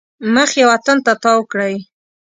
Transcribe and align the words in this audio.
مخ 0.33 0.49
یې 0.59 0.65
وطن 0.71 0.97
ته 1.05 1.13
تاو 1.23 1.41
کړی. 1.51 1.73